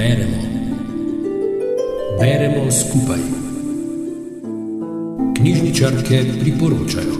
Beremo. 0.00 0.36
Beremo 2.20 2.70
skupaj. 2.70 3.18
Knjižničarke 5.36 6.20
priporočajo. 6.40 7.14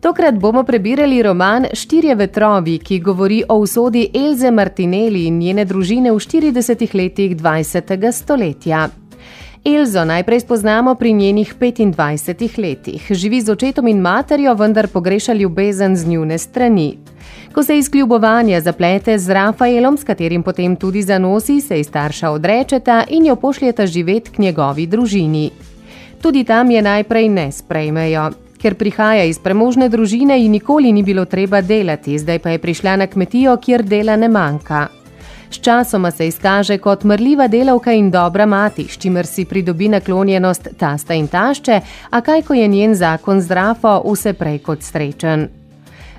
Tokrat 0.00 0.34
bomo 0.34 0.64
prebirali 0.64 1.22
roman 1.22 1.66
Štirje 1.72 2.14
vetrovi, 2.14 2.78
ki 2.78 2.98
govori 2.98 3.42
o 3.48 3.58
usodi 3.58 4.08
Elze 4.14 4.50
Martinelli 4.50 5.26
in 5.26 5.38
njene 5.38 5.64
družine 5.64 6.12
v 6.12 6.16
40 6.16 6.94
letih 6.94 7.36
20. 7.36 8.12
stoletja. 8.12 8.88
Elzo 9.64 10.04
najprej 10.04 10.40
spoznamo 10.40 10.94
pri 10.94 11.12
njenih 11.12 11.54
25 11.60 12.58
letih. 12.58 13.06
Živi 13.10 13.40
z 13.40 13.50
očetom 13.50 13.88
in 13.88 14.00
materjo, 14.00 14.54
vendar 14.54 14.88
pogreša 14.88 15.32
ljubezen 15.32 15.96
z 15.96 16.06
njune 16.06 16.38
strani. 16.38 16.96
Ko 17.54 17.62
se 17.62 17.78
iz 17.78 17.88
kljubovanja 17.90 18.60
zaplete 18.60 19.18
z 19.18 19.30
Rafaelom, 19.30 19.98
s 19.98 20.04
katerim 20.04 20.42
potem 20.42 20.76
tudi 20.76 21.02
zanosi, 21.02 21.60
se 21.60 21.76
ji 21.76 21.84
starša 21.84 22.30
odrečeta 22.30 23.04
in 23.08 23.26
jo 23.26 23.36
pošljeta 23.36 23.86
živeti 23.86 24.30
k 24.30 24.38
njegovi 24.38 24.86
družini. 24.86 25.50
Tudi 26.22 26.44
tam 26.44 26.70
je 26.70 26.82
najprej 26.82 27.28
ne 27.28 27.52
sprejmejo. 27.52 28.30
Ker 28.58 28.74
prihaja 28.74 29.24
iz 29.24 29.38
premožne 29.38 29.88
družine 29.88 30.40
in 30.44 30.50
nikoli 30.50 30.92
ni 30.92 31.02
bilo 31.02 31.24
treba 31.24 31.60
delati, 31.60 32.18
zdaj 32.18 32.38
pa 32.38 32.50
je 32.50 32.58
prišla 32.58 32.96
na 32.96 33.06
kmetijo, 33.06 33.56
kjer 33.56 33.82
dela 33.82 34.16
ne 34.16 34.28
manjka. 34.28 34.88
Sčasoma 35.50 36.10
se 36.10 36.26
izkaže 36.26 36.78
kot 36.78 37.04
mrljiva 37.04 37.48
delavka 37.48 37.92
in 37.92 38.10
dobra 38.10 38.46
mati, 38.46 38.88
s 38.88 38.98
čimer 38.98 39.26
si 39.26 39.44
pridobi 39.44 39.88
naklonjenost 39.88 40.68
tasta 40.78 41.14
in 41.14 41.28
tašče, 41.28 41.80
a 42.10 42.20
kaj 42.20 42.42
ko 42.42 42.54
je 42.54 42.68
njen 42.68 42.94
zakon 42.94 43.40
zdravo, 43.40 44.00
vse 44.10 44.32
prej 44.32 44.58
kot 44.58 44.82
srečen. 44.82 45.63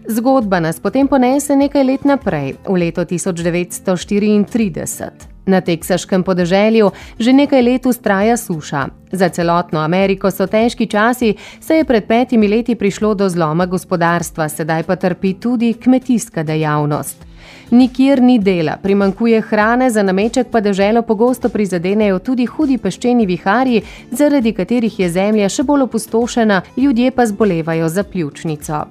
Zgodba 0.08 0.60
nas 0.60 0.80
potem 0.80 1.08
ponese 1.08 1.56
nekaj 1.58 1.84
let 1.84 2.06
naprej, 2.06 2.62
v 2.62 2.78
leto 2.78 3.02
1934. 3.02 5.10
Na 5.46 5.62
teksaškem 5.62 6.24
podeželju 6.24 6.92
že 7.18 7.34
nekaj 7.34 7.62
let 7.62 7.86
ustraja 7.86 8.38
suša. 8.38 8.88
Za 9.12 9.30
celotno 9.30 9.82
Ameriko 9.82 10.32
so 10.32 10.48
težki 10.48 10.86
časi, 10.86 11.36
saj 11.62 11.78
je 11.78 11.86
pred 11.86 12.06
petimi 12.06 12.48
leti 12.48 12.76
prišlo 12.76 13.16
do 13.16 13.30
zloma 13.30 13.66
gospodarstva, 13.66 14.50
sedaj 14.50 14.84
pa 14.84 14.96
trpi 14.96 15.34
tudi 15.34 15.74
kmetijska 15.74 16.44
dejavnost. 16.44 17.35
Nikjer 17.72 18.22
ni 18.22 18.40
dela, 18.40 18.78
primankuje 18.84 19.42
hrane, 19.42 19.90
za 19.90 20.04
nameček 20.04 20.48
pa 20.52 20.62
deželo 20.62 21.02
pogosto 21.02 21.50
prizadenejo 21.50 22.20
tudi 22.20 22.46
hudi 22.46 22.78
peščeni 22.78 23.26
viharji, 23.26 23.82
zaradi 24.12 24.54
katerih 24.54 25.00
je 25.00 25.10
zemlja 25.10 25.50
še 25.50 25.64
bolj 25.64 25.88
opustošena, 25.88 26.62
ljudje 26.78 27.12
pa 27.12 27.26
zbolevajo 27.26 27.90
za 27.90 28.04
pljučnico. 28.04 28.86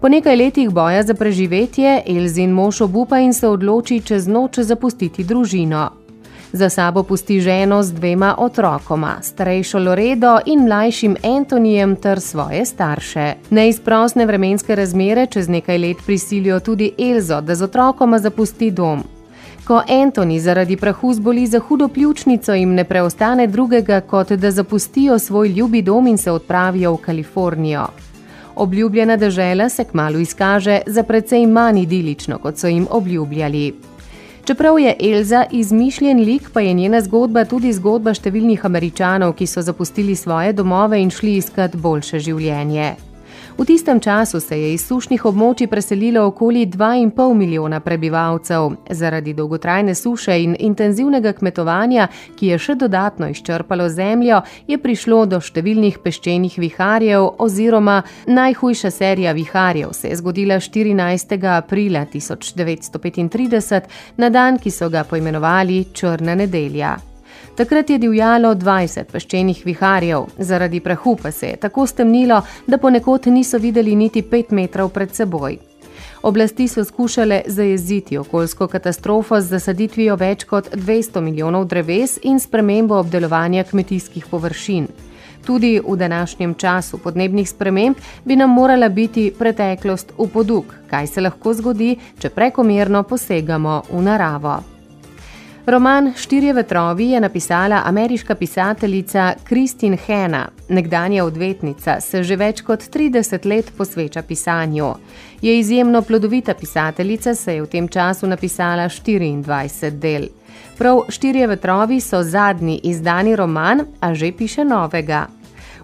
Po 0.00 0.08
nekaj 0.08 0.36
letih 0.36 0.70
boja 0.70 1.02
za 1.02 1.14
preživetje 1.14 2.02
Elzin 2.06 2.50
mož 2.50 2.80
obupa 2.80 3.18
in 3.18 3.32
se 3.32 3.48
odloči 3.48 4.00
čez 4.00 4.26
noč 4.26 4.58
zapustiti 4.58 5.24
družino. 5.24 6.01
Za 6.54 6.68
sabo 6.68 7.02
pusti 7.02 7.40
ženo 7.40 7.82
z 7.82 7.92
dvema 7.92 8.34
otrokoma, 8.38 9.16
starejšo 9.22 9.78
Loredo 9.78 10.38
in 10.46 10.64
mlajšim 10.64 11.16
Antonijem 11.24 11.96
ter 11.96 12.20
svoje 12.20 12.64
starše. 12.64 13.34
Neizprostne 13.50 14.26
vremenske 14.26 14.74
razmere 14.74 15.26
čez 15.26 15.48
nekaj 15.48 15.78
let 15.78 15.96
prisilijo 16.06 16.60
tudi 16.60 16.92
Elzo, 16.98 17.40
da 17.40 17.54
z 17.54 17.62
otrokoma 17.62 18.18
zapusti 18.18 18.70
dom. 18.70 19.02
Ko 19.66 19.82
Antoni 19.88 20.40
zaradi 20.40 20.76
prahu 20.76 21.14
zboli 21.14 21.46
za 21.46 21.58
hudo 21.58 21.88
pljučnico, 21.88 22.54
jim 22.54 22.74
ne 22.74 22.84
preostane 22.84 23.46
drugega, 23.46 24.00
kot 24.00 24.32
da 24.32 24.50
zapustijo 24.50 25.18
svoj 25.18 25.48
ljubi 25.48 25.82
dom 25.82 26.06
in 26.06 26.18
se 26.18 26.30
odpravijo 26.30 26.92
v 26.92 26.96
Kalifornijo. 26.96 27.86
Obljubljena 28.56 29.16
država 29.16 29.68
se 29.68 29.84
kmalo 29.84 30.18
izkaže 30.18 30.80
za 30.86 31.02
precej 31.02 31.46
manj 31.46 31.78
idilično, 31.78 32.38
kot 32.38 32.58
so 32.58 32.66
jim 32.66 32.86
obljubljali. 32.90 33.91
Čeprav 34.44 34.78
je 34.78 34.96
Elza 35.00 35.44
izmišljen 35.50 36.24
lik, 36.24 36.50
pa 36.52 36.60
je 36.60 36.72
njena 36.74 37.00
zgodba 37.00 37.44
tudi 37.44 37.70
zgodba 37.72 38.10
številnih 38.10 38.64
američanov, 38.66 39.36
ki 39.38 39.46
so 39.46 39.62
zapustili 39.62 40.16
svoje 40.18 40.50
domove 40.52 40.98
in 40.98 41.14
šli 41.14 41.36
iskat 41.38 41.76
boljše 41.78 42.18
življenje. 42.18 43.11
V 43.58 43.64
tistem 43.64 44.00
času 44.00 44.40
se 44.40 44.60
je 44.60 44.72
iz 44.74 44.86
sušnih 44.86 45.24
območij 45.24 45.68
preselilo 45.68 46.24
okoli 46.26 46.66
2,5 46.66 47.34
milijona 47.34 47.80
prebivalcev. 47.80 48.70
Zaradi 48.90 49.34
dolgotrajne 49.34 49.94
suše 49.94 50.38
in 50.42 50.56
intenzivnega 50.58 51.32
kmetovanja, 51.32 52.08
ki 52.36 52.46
je 52.46 52.58
še 52.58 52.74
dodatno 52.74 53.28
izčrpalo 53.28 53.88
zemljo, 53.88 54.40
je 54.66 54.78
prišlo 54.78 55.26
do 55.26 55.40
številnih 55.40 56.00
peščenih 56.00 56.58
viharjev 56.58 57.28
oziroma 57.38 58.02
najhujša 58.26 58.90
serija 58.90 59.32
viharjev 59.32 59.92
se 59.92 60.08
je 60.08 60.16
zgodila 60.16 60.56
14. 60.56 61.38
aprila 61.56 62.06
1935, 62.06 63.80
na 64.16 64.28
dan, 64.28 64.58
ki 64.58 64.70
so 64.70 64.88
ga 64.88 65.04
poimenovali 65.04 65.84
Črna 65.92 66.34
nedelja. 66.34 67.11
Takrat 67.56 67.90
je 67.90 67.98
divjalo 67.98 68.54
20 68.54 69.12
peščenih 69.12 69.62
viharjev, 69.64 70.24
zaradi 70.38 70.80
prahu 70.80 71.16
pa 71.22 71.30
se 71.30 71.46
je 71.46 71.56
tako 71.56 71.86
stemnilo, 71.86 72.42
da 72.66 72.78
ponekod 72.78 73.26
niso 73.26 73.58
videli 73.58 73.96
niti 73.96 74.22
5 74.22 74.52
metrov 74.52 74.88
pred 74.88 75.14
seboj. 75.14 75.58
Oblasti 76.22 76.68
so 76.68 76.84
skušale 76.84 77.42
zajeziti 77.46 78.18
okoljsko 78.18 78.66
katastrofo 78.66 79.40
z 79.40 79.46
zasaditvijo 79.46 80.16
več 80.16 80.44
kot 80.44 80.70
200 80.74 81.20
milijonov 81.20 81.64
dreves 81.66 82.18
in 82.22 82.40
spremembo 82.40 82.98
obdelovanja 82.98 83.64
kmetijskih 83.64 84.26
površin. 84.30 84.86
Tudi 85.46 85.80
v 85.88 85.96
današnjem 85.96 86.54
času 86.54 86.98
podnebnih 86.98 87.48
sprememb 87.50 87.96
bi 88.24 88.36
nam 88.36 88.50
morala 88.50 88.88
biti 88.88 89.32
preteklost 89.38 90.12
v 90.18 90.28
poduk, 90.28 90.74
kaj 90.90 91.06
se 91.06 91.20
lahko 91.20 91.54
zgodi, 91.54 91.96
če 92.18 92.30
prekomerno 92.30 93.02
posegamo 93.02 93.82
v 93.90 94.02
naravo. 94.02 94.71
Roman 95.66 96.12
Štirje 96.16 96.52
vetrovi 96.52 97.10
je 97.10 97.20
napisala 97.20 97.82
ameriška 97.84 98.34
pisateljica 98.34 99.34
Kristin 99.44 99.96
Hanna. 100.06 100.48
Nekdanja 100.68 101.24
odvetnica 101.24 102.00
se 102.00 102.22
že 102.22 102.36
več 102.36 102.60
kot 102.66 102.80
30 102.80 103.46
let 103.46 103.70
posveča 103.76 104.22
pisanju. 104.22 104.94
Je 105.42 105.58
izjemno 105.58 106.02
plodovita 106.02 106.54
pisateljica, 106.54 107.34
se 107.34 107.54
je 107.54 107.62
v 107.62 107.66
tem 107.66 107.88
času 107.88 108.26
napisala 108.26 108.88
24 108.88 109.90
del. 109.90 110.26
Prav 110.78 111.04
Štirje 111.08 111.46
vetrovi 111.46 112.00
so 112.00 112.22
zadnji 112.22 112.80
izdani 112.82 113.36
roman, 113.36 113.86
a 114.00 114.14
že 114.14 114.32
piše 114.32 114.64
novega. 114.64 115.26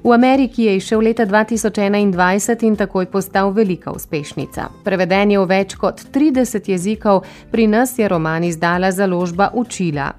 V 0.05 0.13
Ameriki 0.13 0.65
je 0.65 0.77
išel 0.77 1.01
leta 1.01 1.27
2021 1.27 2.65
in 2.67 2.77
takoj 2.77 3.07
postal 3.07 3.51
velika 3.51 3.91
uspešnica. 3.93 4.69
Preveden 4.85 5.31
je 5.31 5.39
v 5.39 5.47
več 5.47 5.75
kot 5.75 6.01
30 6.15 6.71
jezikov, 6.71 7.25
pri 7.51 7.67
nas 7.67 7.99
je 7.99 8.09
roman 8.09 8.45
izdala 8.45 8.93
založba 8.93 9.51
Učila. 9.55 10.13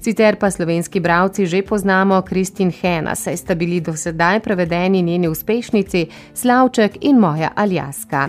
Sicer 0.00 0.36
pa 0.36 0.50
slovenski 0.50 1.00
bravci 1.00 1.46
že 1.46 1.62
poznamo 1.62 2.22
Kristin 2.22 2.70
Hena, 2.70 3.14
saj 3.14 3.36
sta 3.36 3.54
bili 3.54 3.80
do 3.80 3.96
sedaj 3.96 4.40
prevedeni 4.40 5.02
njeni 5.02 5.28
uspešnici 5.28 6.06
Slavček 6.34 6.98
in 7.00 7.18
moja 7.18 7.52
Aljaska. 7.56 8.28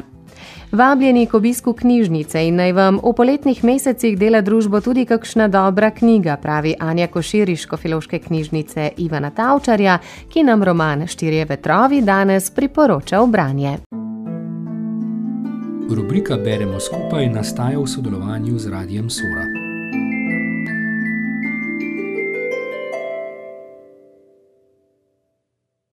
Vabljeni 0.71 1.25
k 1.25 1.33
obisku 1.33 1.73
knjižnice 1.73 2.47
in 2.47 2.55
naj 2.55 2.71
vam 2.71 2.99
v 3.03 3.11
poletnih 3.13 3.63
mesecih 3.63 4.17
dela 4.17 4.39
družbo 4.41 4.79
tudi 4.81 5.03
kakšna 5.05 5.47
dobra 5.47 5.89
knjiga, 5.91 6.37
pravi 6.37 6.75
Anja 6.79 7.07
Koširiško 7.07 7.77
filoške 7.77 8.19
knjižnice 8.19 8.91
Ivana 8.97 9.29
Tavčarja, 9.29 9.97
ki 10.29 10.43
nam 10.43 10.63
roman 10.63 11.07
Štirje 11.07 11.45
vetrovi 11.45 12.01
danes 12.01 12.49
priporoča 12.49 13.19
v 13.19 13.27
branje. 13.27 13.77
Rubrika 15.89 16.37
Beremo 16.37 16.79
skupaj 16.79 17.27
nastaja 17.29 17.79
v 17.79 17.87
sodelovanju 17.87 18.59
z 18.59 18.71
Radijem 18.71 19.09
Sora. 19.09 19.60